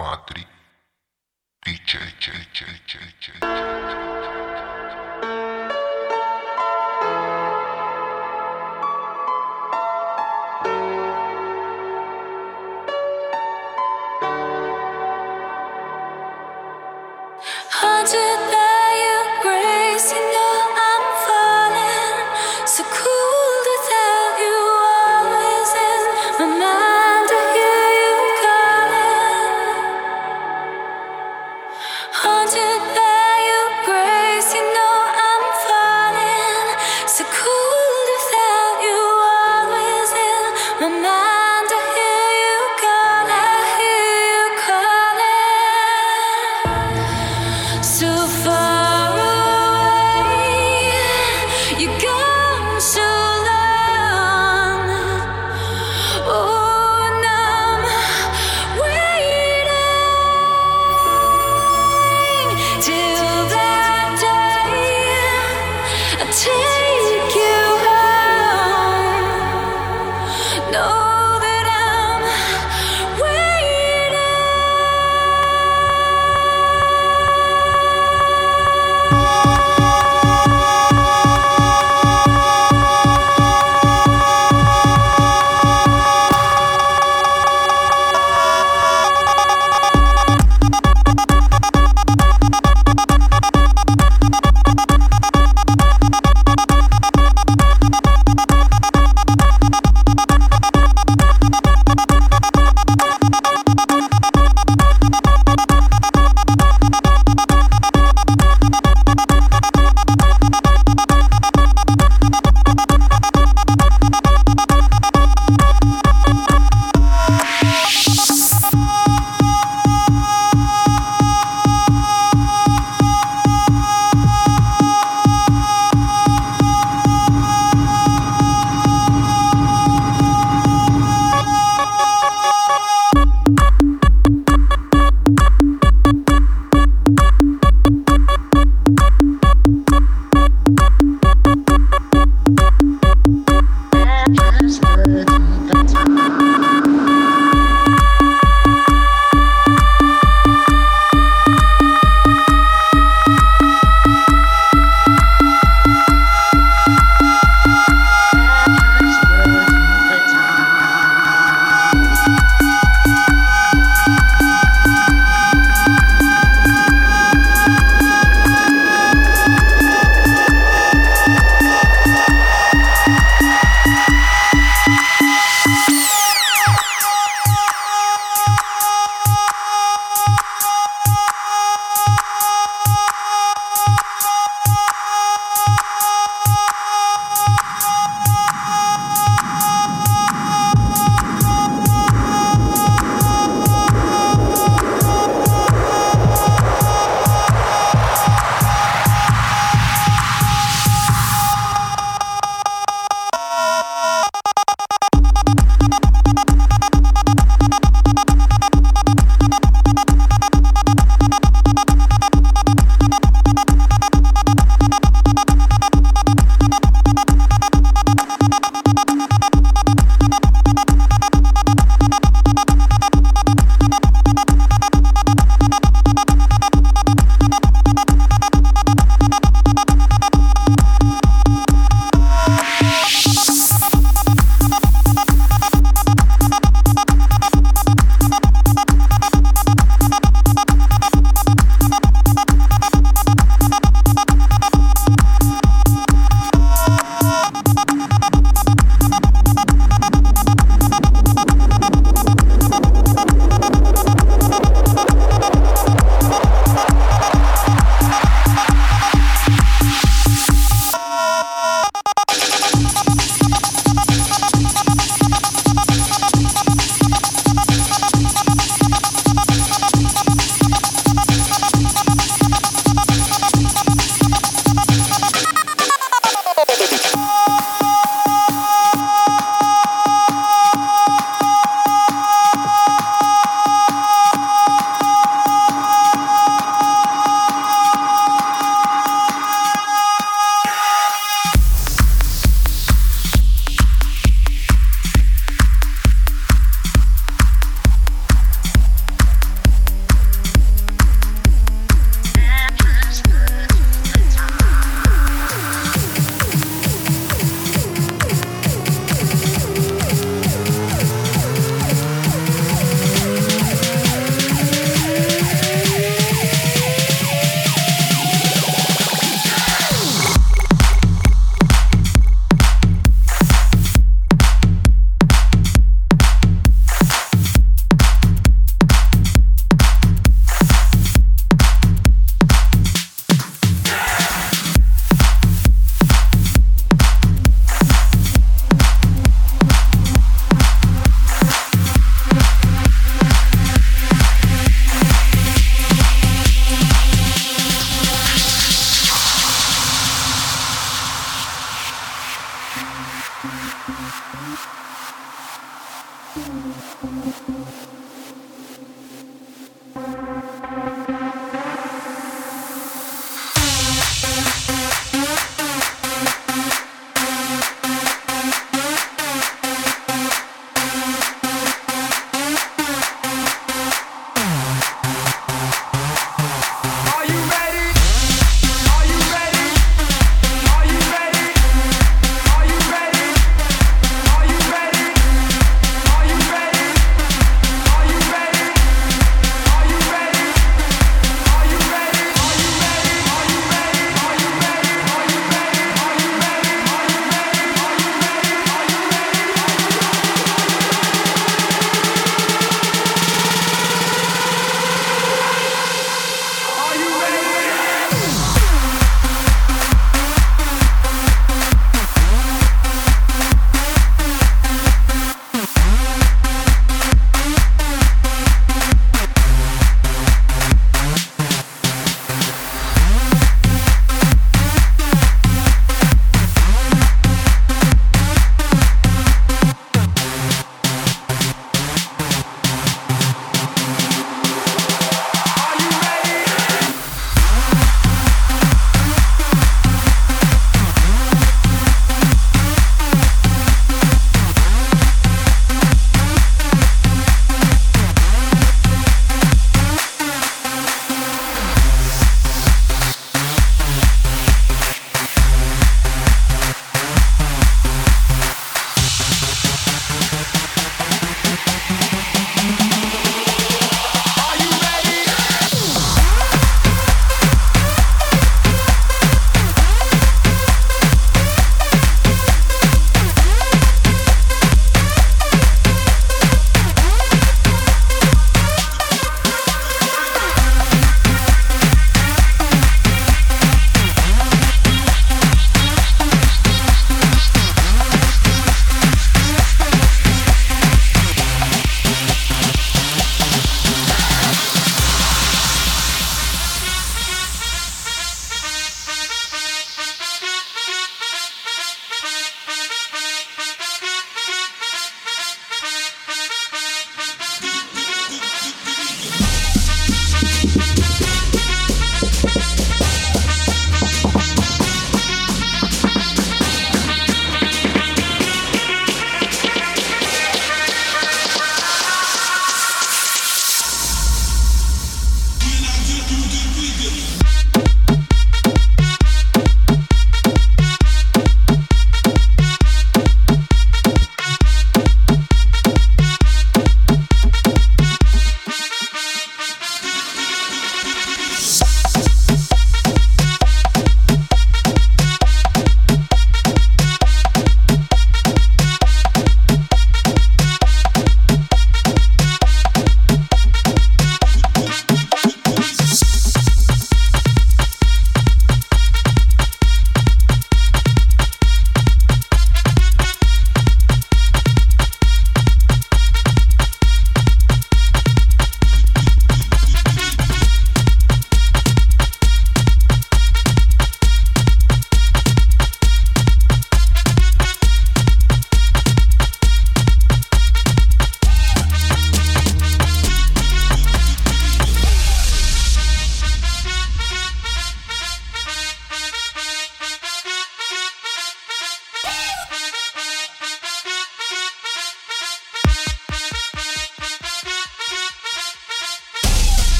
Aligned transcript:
Padre 0.00 0.46
DJ, 1.62 1.98
DJ, 2.20 2.32
DJ, 2.54 2.96
DJ. 3.20 3.34
Haunted 3.42 4.19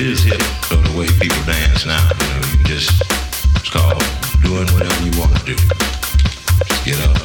it 0.00 0.06
is 0.06 0.22
hip, 0.22 0.40
so 0.70 0.76
the 0.76 0.96
way 0.96 1.08
people 1.18 1.42
dance 1.42 1.84
now, 1.84 1.98
you 2.20 2.26
know, 2.30 2.46
you 2.54 2.64
just, 2.64 3.02
it's 3.56 3.68
called 3.68 3.98
doing 4.42 4.68
whatever 4.70 5.02
you 5.02 5.10
want 5.18 5.34
to 5.36 5.44
do. 5.44 5.56
Just 6.68 6.84
get 6.84 7.00
up. 7.02 7.16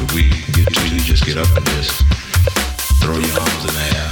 If 0.00 0.14
we 0.14 0.30
get 0.54 0.72
to 0.72 0.88
you, 0.88 1.00
just 1.00 1.26
get 1.26 1.36
up 1.36 1.54
and 1.54 1.66
just 1.76 2.02
throw 3.02 3.18
your 3.18 3.40
arms 3.40 3.64
in 3.68 3.74
the 3.74 3.86
air. 3.92 4.08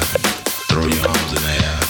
Throw 0.69 0.85
your 0.85 1.09
arms 1.09 1.33
in 1.33 1.43
the 1.43 1.65
air. 1.65 1.82